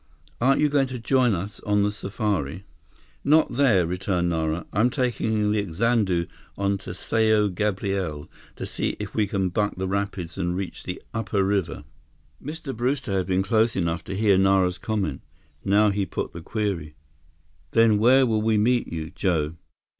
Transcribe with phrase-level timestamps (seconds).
[0.41, 2.65] "Aren't you going to join us on the safari?"
[3.23, 4.65] "Not there," returned Nara.
[4.73, 6.25] "I'm taking the Xanadu
[6.57, 11.03] on to Sao Gabriel, to see if we can buck the rapids and reach the
[11.13, 11.83] upper river."
[12.43, 12.75] Mr.
[12.75, 15.21] Brewster had been close enough to hear Nara's comment.
[15.63, 16.95] Now, he put the query:
[17.69, 19.53] "Then where will we meet you, Joe?"